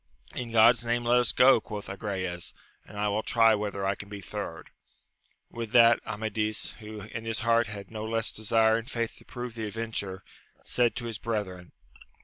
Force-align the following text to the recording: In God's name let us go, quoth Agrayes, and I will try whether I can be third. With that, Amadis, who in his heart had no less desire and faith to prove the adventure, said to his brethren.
In 0.33 0.51
God's 0.51 0.83
name 0.83 1.03
let 1.03 1.17
us 1.19 1.31
go, 1.31 1.61
quoth 1.61 1.85
Agrayes, 1.87 2.53
and 2.87 2.97
I 2.97 3.07
will 3.09 3.21
try 3.21 3.53
whether 3.53 3.85
I 3.85 3.93
can 3.93 4.09
be 4.09 4.19
third. 4.19 4.71
With 5.51 5.73
that, 5.73 5.99
Amadis, 6.07 6.71
who 6.79 7.01
in 7.01 7.25
his 7.25 7.41
heart 7.41 7.67
had 7.67 7.91
no 7.91 8.03
less 8.03 8.31
desire 8.31 8.77
and 8.77 8.89
faith 8.89 9.13
to 9.19 9.25
prove 9.25 9.53
the 9.53 9.67
adventure, 9.67 10.23
said 10.63 10.95
to 10.95 11.05
his 11.05 11.19
brethren. 11.19 11.71